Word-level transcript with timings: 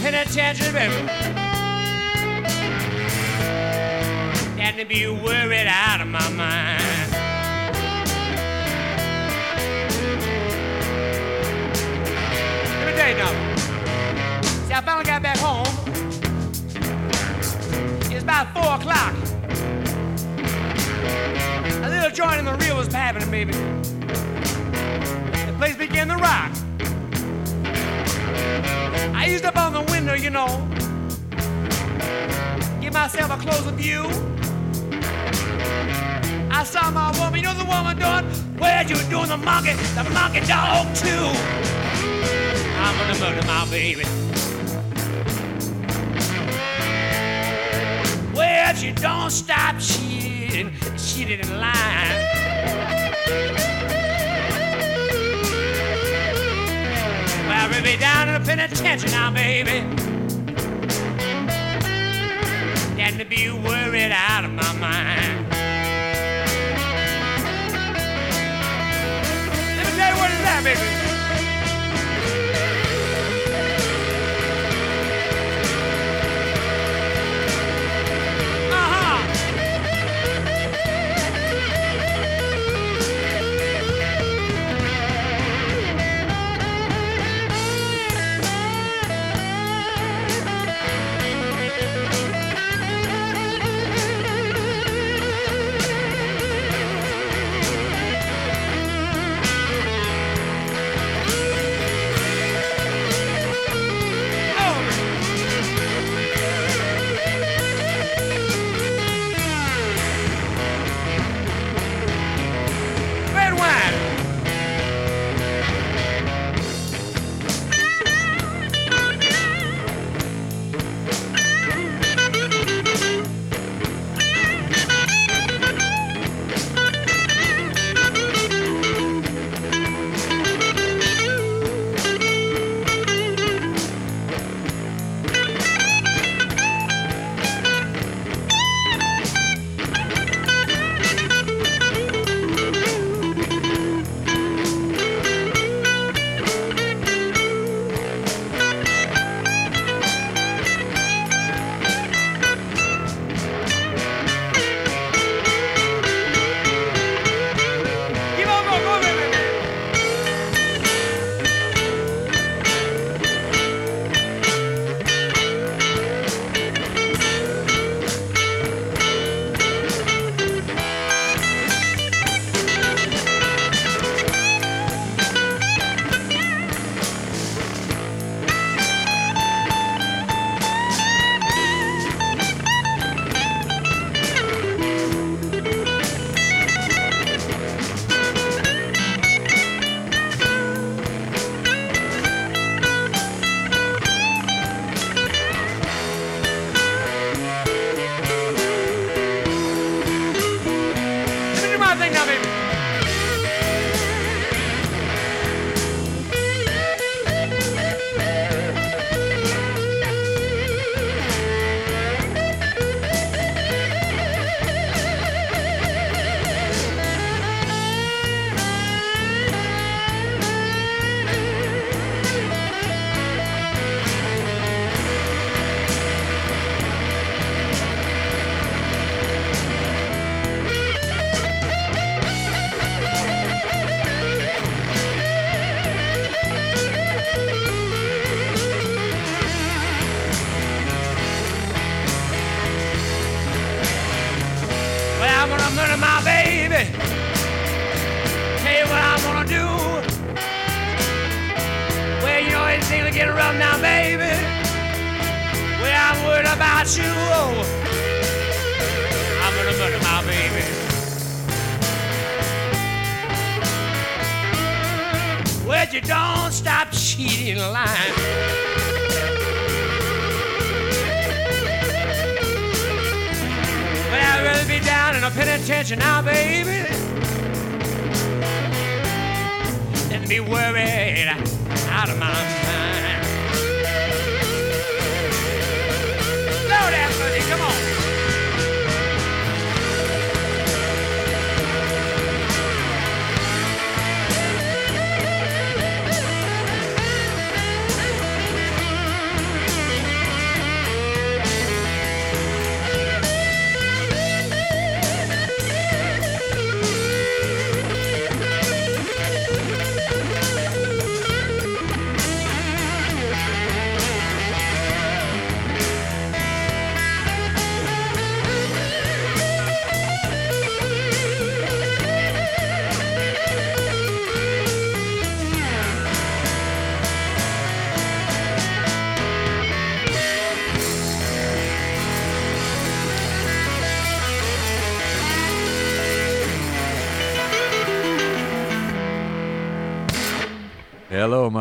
Penitentiary, 0.00 0.72
baby. 0.72 0.94
Than 4.56 4.76
to 4.76 4.84
be 4.84 5.08
worried 5.08 5.66
out 5.66 6.00
of 6.00 6.06
my 6.08 6.28
mind. 6.30 6.82
Let 12.70 12.86
me 12.86 12.92
tell 12.96 13.10
you 13.10 13.18
something. 13.18 13.56
See, 14.66 14.72
I 14.72 14.80
finally 14.84 15.04
got 15.04 15.22
back 15.22 15.38
home. 15.38 15.66
It's 18.12 18.22
about 18.22 18.52
four 18.54 18.74
o'clock. 18.76 19.14
A 21.84 21.88
little 21.88 22.10
joint 22.10 22.38
in 22.38 22.44
the 22.44 22.54
rear 22.56 22.74
was 22.74 22.92
happening, 22.92 23.30
baby. 23.30 23.52
The 23.52 25.54
place 25.58 25.76
began 25.76 26.08
to 26.08 26.16
rock. 26.16 26.52
I 29.24 29.28
used 29.28 29.46
up 29.46 29.56
on 29.56 29.72
the 29.72 29.80
window, 29.90 30.12
you 30.12 30.28
know. 30.28 30.68
Give 32.82 32.92
myself 32.92 33.30
a 33.30 33.38
closer 33.38 33.70
view. 33.70 34.02
I 36.50 36.62
saw 36.62 36.90
my 36.90 37.10
woman, 37.18 37.40
you 37.40 37.46
know 37.46 37.54
the 37.54 37.64
woman 37.64 37.96
doing? 37.96 38.26
Where 38.58 38.82
you 38.82 38.96
doing 39.08 39.28
the 39.28 39.38
monkey, 39.38 39.72
the 39.94 40.04
monkey 40.12 40.40
dog 40.40 40.94
too? 40.94 41.08
I'm 42.76 42.98
gonna 42.98 43.18
murder 43.18 43.46
my 43.46 43.66
baby. 43.70 44.04
Well, 48.34 48.74
she 48.74 48.92
don't 48.92 49.30
stop 49.30 49.80
cheating, 49.80 50.70
cheating 50.98 51.40
in 51.40 51.58
line. 51.58 52.24
We'll 57.70 57.82
be 57.82 57.96
down 57.96 58.28
in 58.28 58.34
the 58.34 58.46
penitentiary 58.46 59.10
now, 59.10 59.30
baby. 59.30 59.80
Than 62.94 63.18
to 63.18 63.24
be 63.24 63.50
worried 63.50 64.12
out 64.12 64.44
of 64.44 64.52
my 64.52 64.72
mind. 64.74 65.43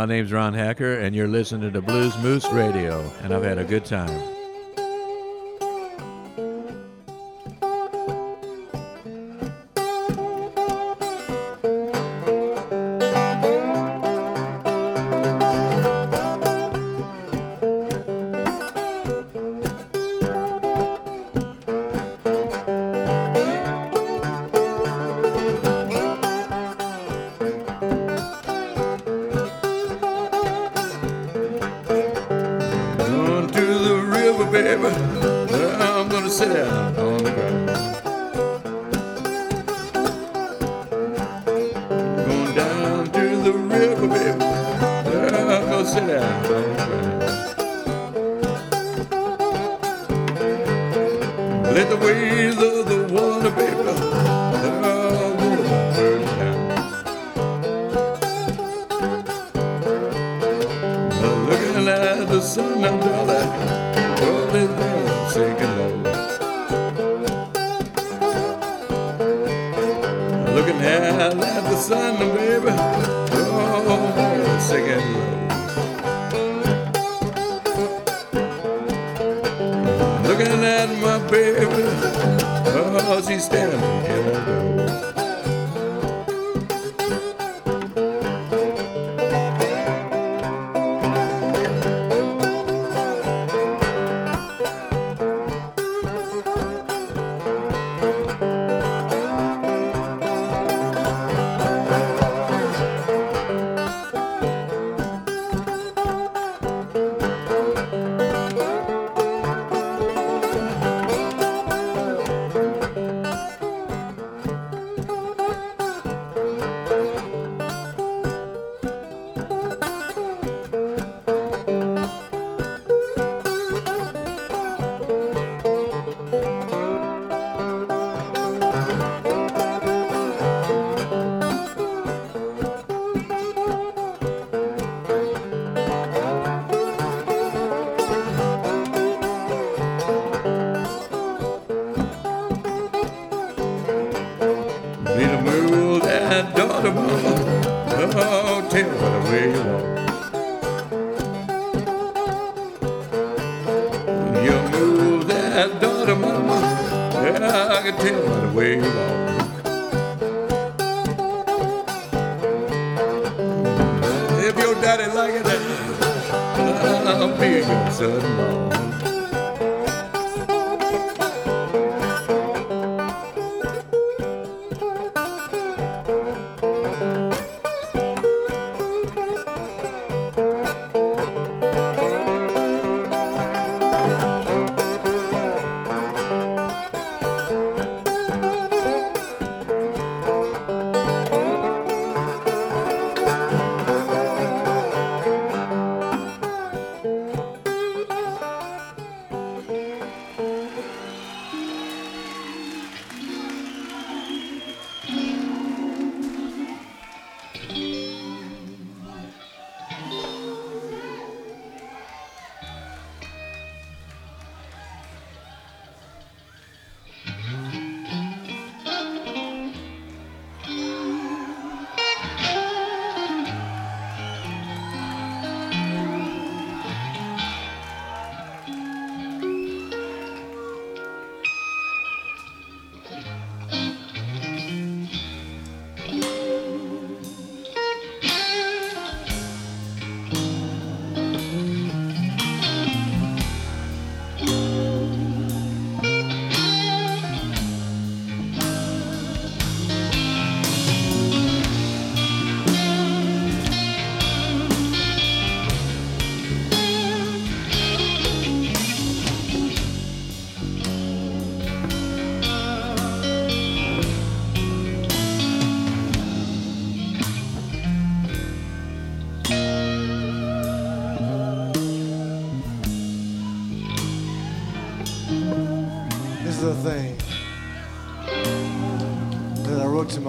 My 0.03 0.07
name's 0.07 0.33
Ron 0.33 0.53
Hacker, 0.53 0.99
and 0.99 1.15
you're 1.15 1.29
listening 1.29 1.71
to 1.71 1.81
Blues 1.81 2.17
Moose 2.17 2.45
Radio, 2.51 3.09
and 3.21 3.33
I've 3.33 3.45
had 3.45 3.57
a 3.57 3.63
good 3.63 3.85
time. 3.85 4.42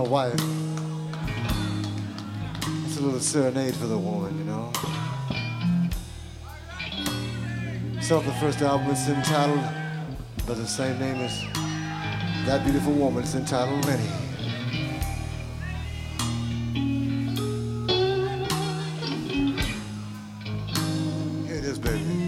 Wife. 0.04 0.34
It's 2.84 2.98
a 2.98 3.02
little 3.02 3.20
serenade 3.20 3.74
for 3.74 3.86
the 3.86 3.98
woman, 3.98 4.38
you 4.38 4.44
know. 4.44 4.72
Off 8.10 8.26
the 8.26 8.32
first 8.32 8.60
album. 8.60 8.90
It's 8.90 9.08
entitled 9.08 9.64
by 10.46 10.52
the 10.54 10.66
same 10.66 10.98
name 11.00 11.16
as 11.16 11.42
that 12.46 12.62
beautiful 12.62 12.92
woman. 12.92 13.22
It's 13.22 13.34
entitled 13.34 13.82
Lenny. 13.86 14.02
Here 21.46 21.56
it 21.56 21.64
is, 21.64 21.78
baby. 21.78 22.23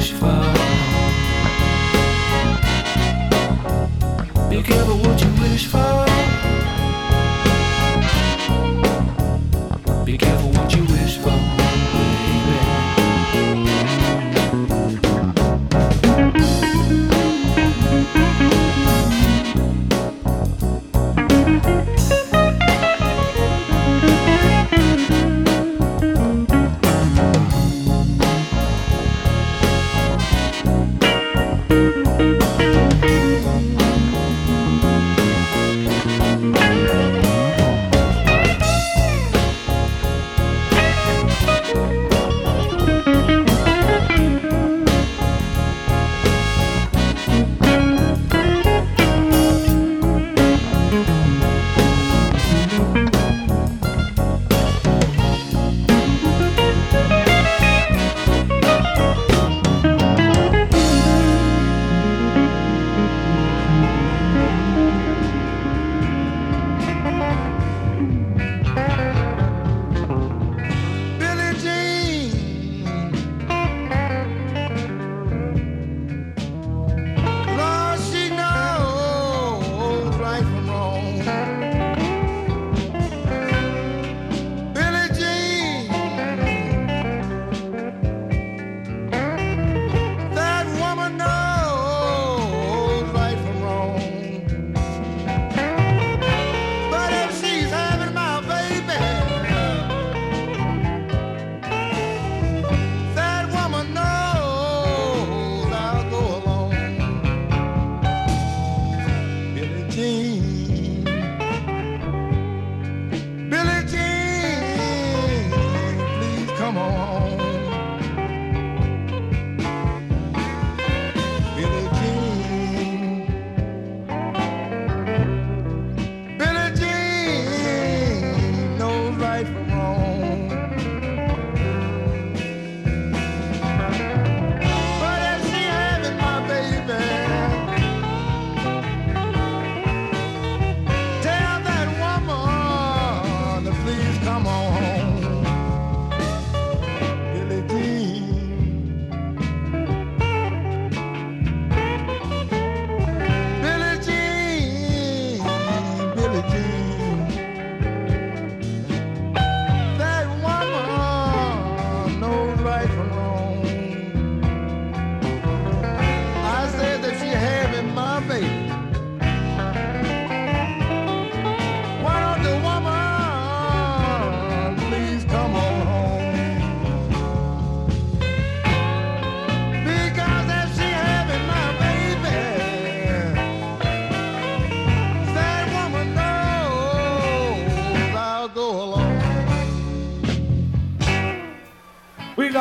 desfaz. 0.00 0.79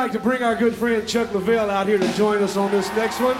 Like 0.10 0.18
to 0.18 0.28
bring 0.28 0.42
our 0.42 0.56
good 0.56 0.74
friend 0.74 1.08
Chuck 1.08 1.28
Leavell 1.34 1.70
out 1.70 1.86
here 1.86 2.00
to 2.00 2.14
join 2.14 2.42
us 2.42 2.58
on 2.58 2.72
this 2.72 2.88
next 2.96 3.20
one. 3.20 3.38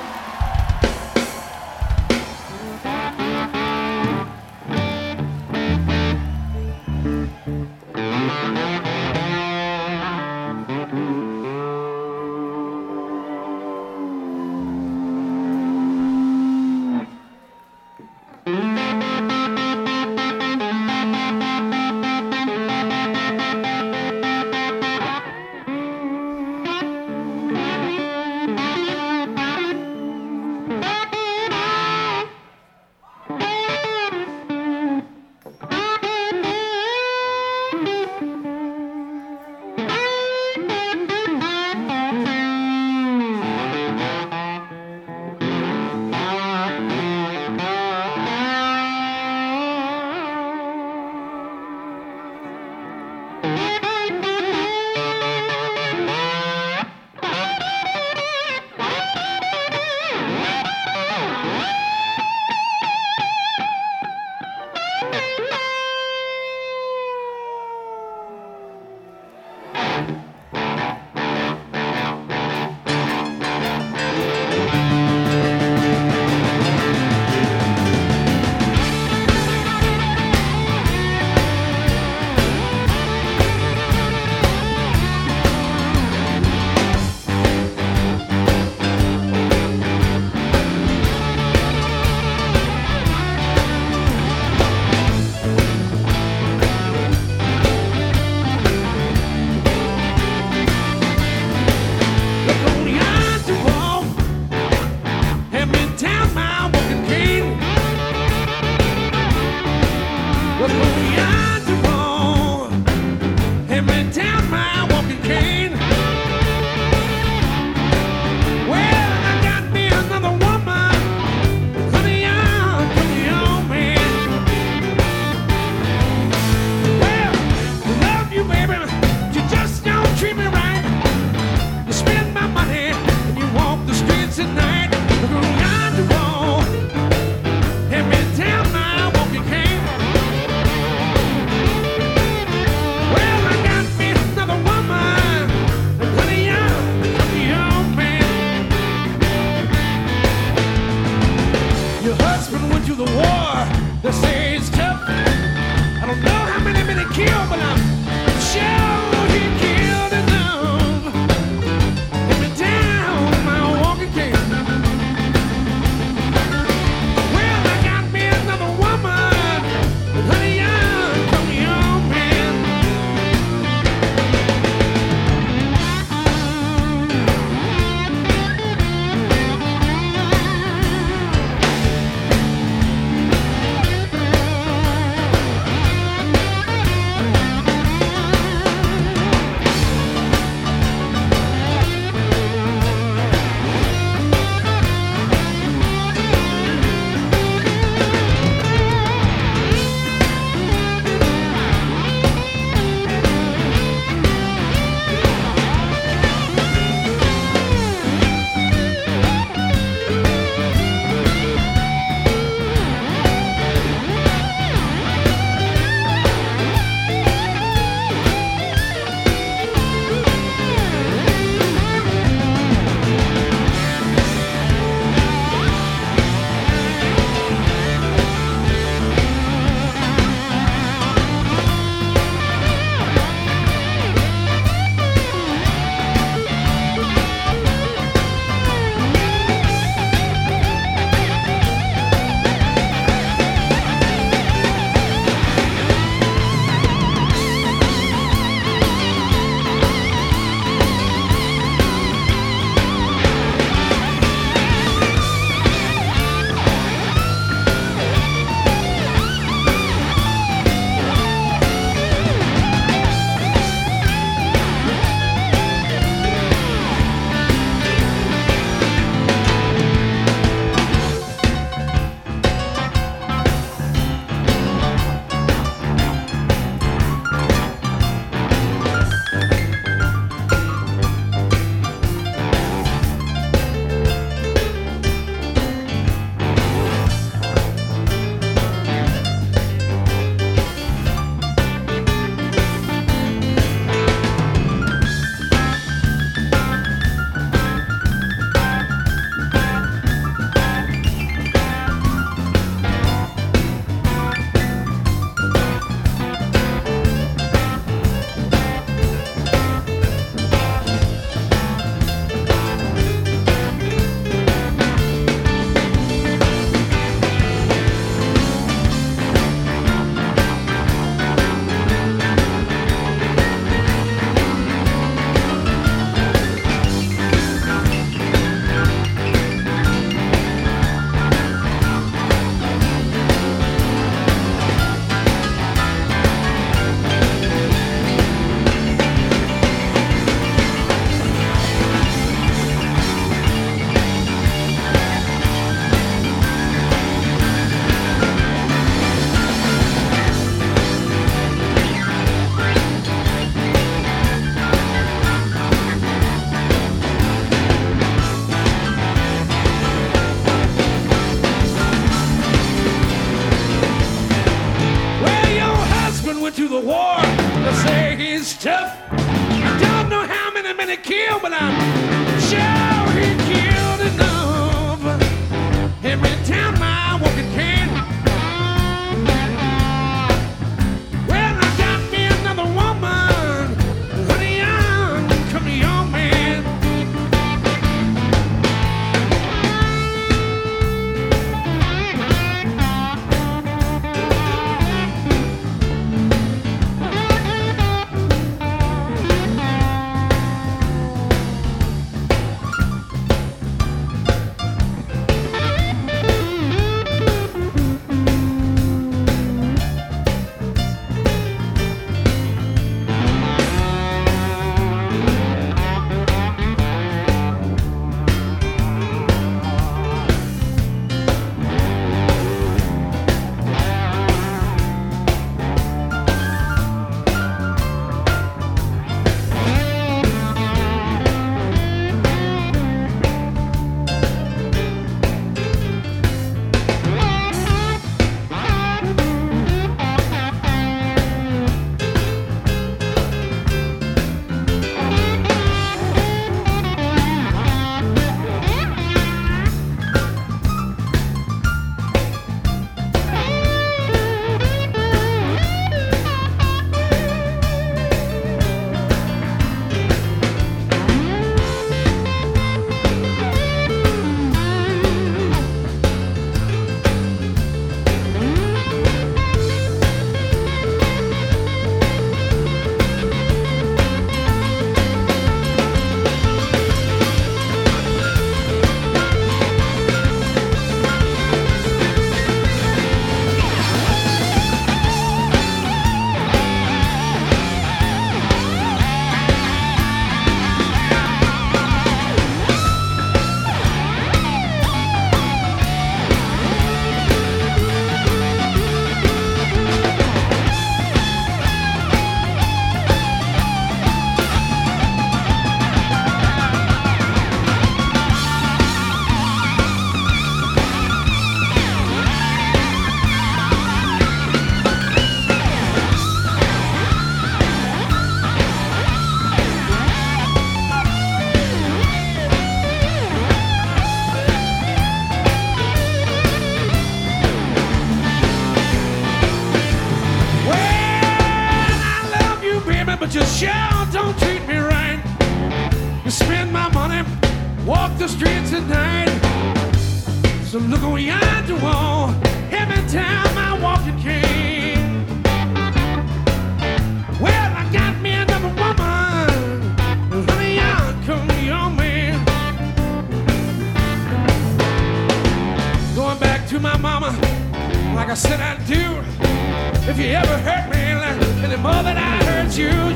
Than 562.04 562.18
I 562.18 562.44
hurt 562.44 562.78
you, 562.78 563.09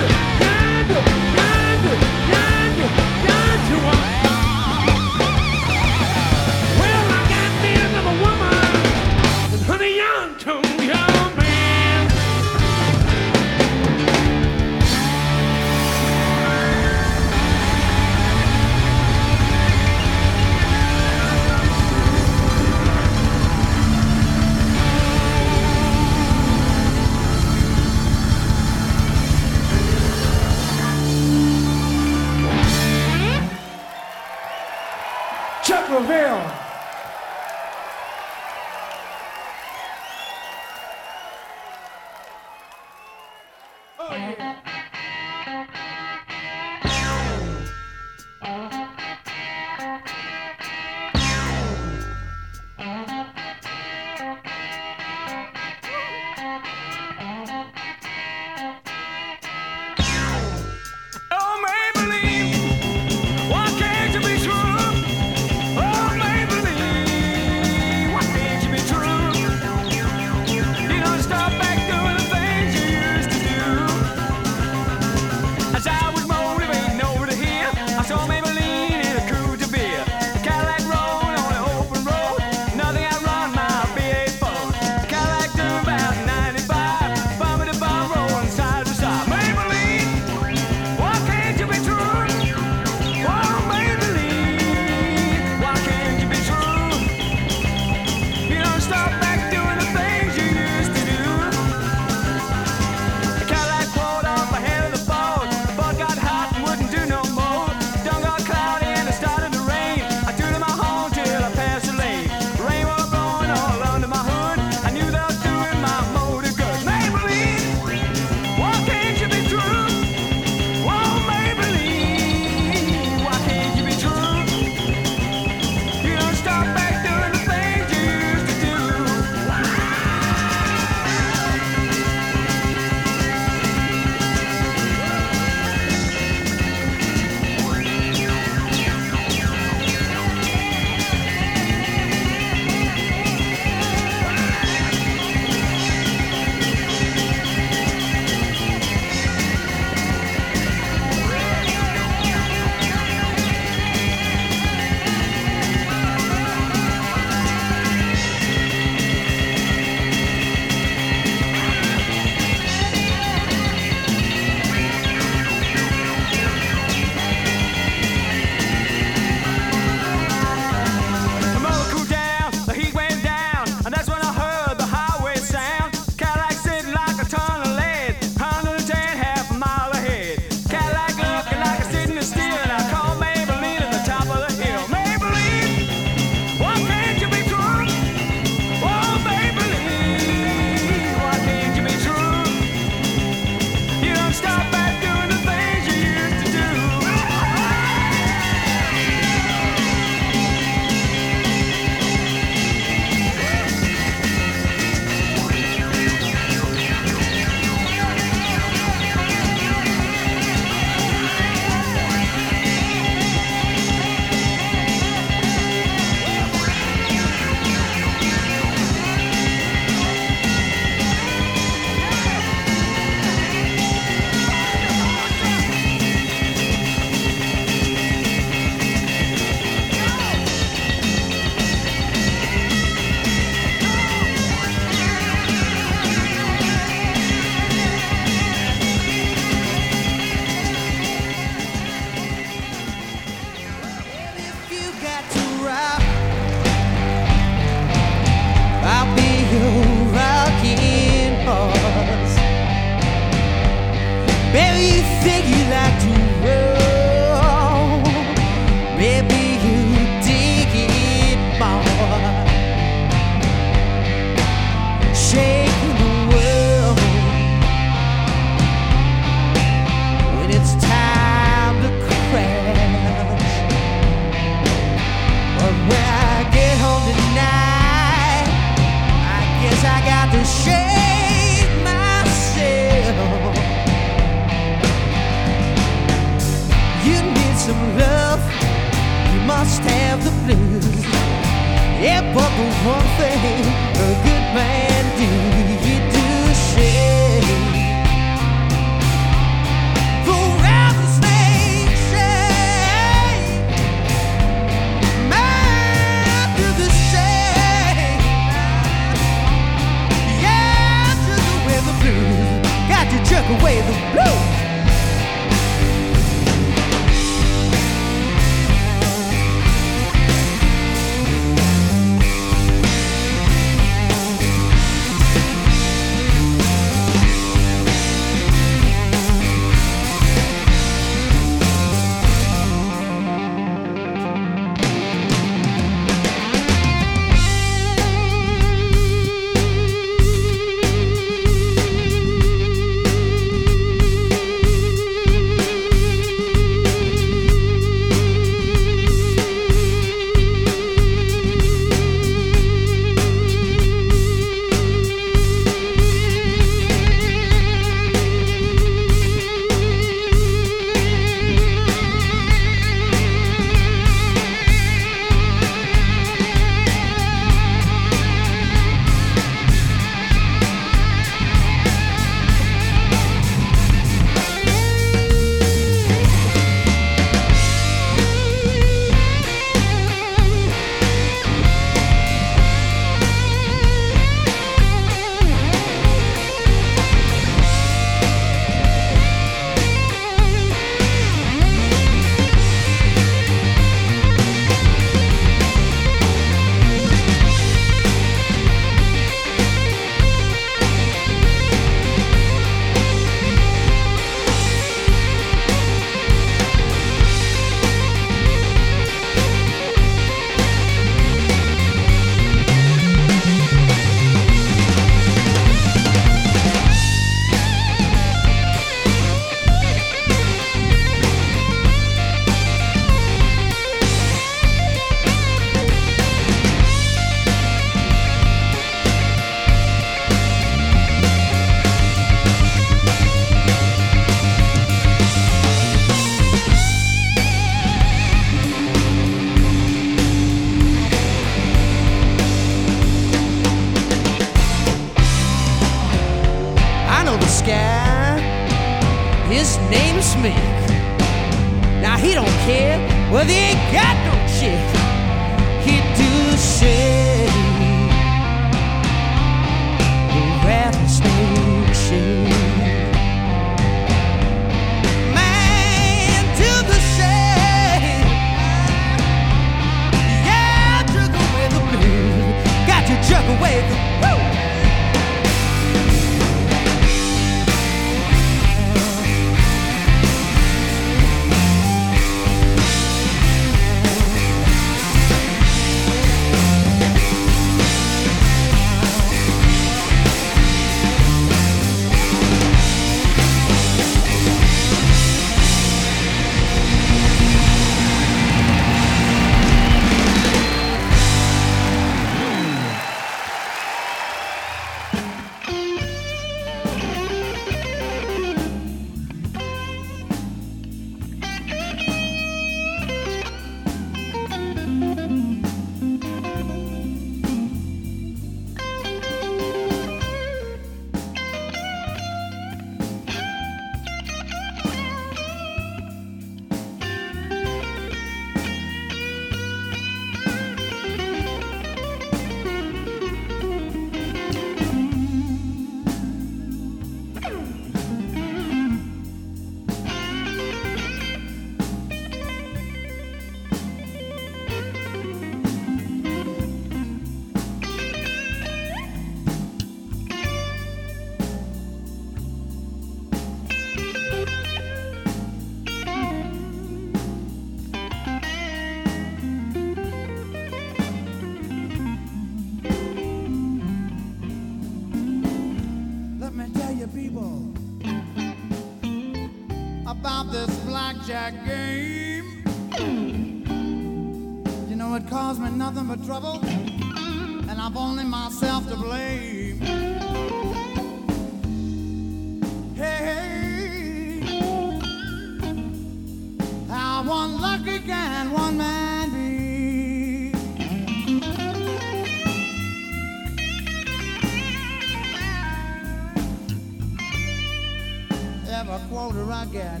quarter 599.08 599.50
I 599.50 599.64
get. 599.66 600.00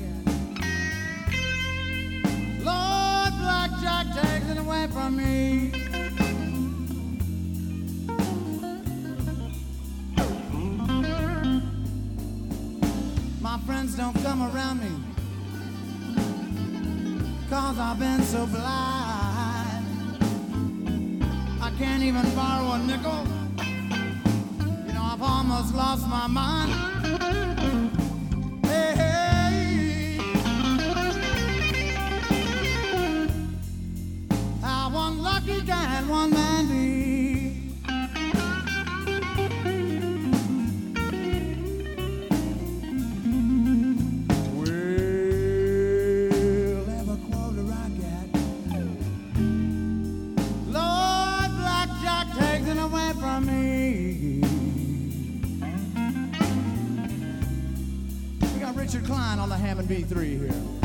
Lord, 2.64 3.32
blackjack 3.40 4.06
takes 4.14 4.48
it 4.50 4.58
away 4.58 4.88
from 4.88 5.16
me. 5.16 5.70
My 13.40 13.58
friends 13.66 13.94
don't 13.96 14.20
come 14.22 14.42
around 14.42 14.80
me. 14.80 14.90
Cause 17.48 17.78
I've 17.78 17.98
been 17.98 18.22
so 18.22 18.46
blind. 18.46 19.86
I 21.60 21.70
can't 21.78 22.02
even 22.02 22.28
borrow 22.34 22.72
a 22.72 22.78
nickel. 22.78 23.26
You 24.86 24.92
know, 24.92 25.02
I've 25.02 25.22
almost 25.22 25.74
lost 25.74 26.08
my 26.08 26.26
mind. 26.26 27.51
Well, 44.54 44.68
every 46.88 47.16
quarter 47.30 47.66
I. 47.72 47.90
Lord, 50.68 51.50
blackjack 51.58 52.26
takes 52.36 52.68
it 52.68 52.78
away 52.78 53.12
from 53.20 53.46
me. 53.46 54.42
We 58.54 58.60
got 58.60 58.74
Richard 58.76 59.04
Klein 59.04 59.38
on 59.38 59.48
the 59.48 59.56
Hammond 59.56 59.88
B3 59.88 60.38
here. 60.38 60.81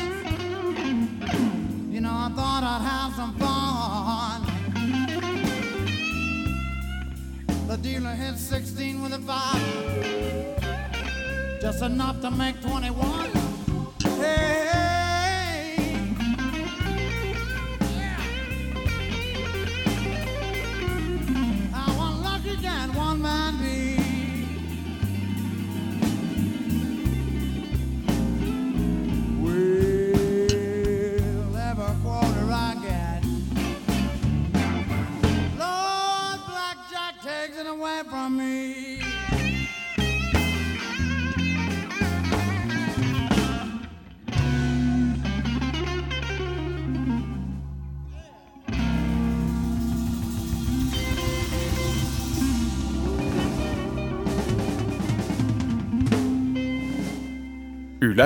You 1.90 2.00
know, 2.00 2.10
I 2.12 2.30
thought 2.36 2.62
I'd 2.62 2.82
have 2.92 3.14
some 3.16 3.34
fun. 3.36 4.42
The 7.66 7.76
dealer 7.78 8.14
hit 8.14 8.36
16 8.38 9.02
with 9.02 9.12
a 9.14 9.18
five, 9.18 9.60
just 11.60 11.82
enough 11.82 12.20
to 12.20 12.30
make 12.30 12.60
21. 12.62 13.17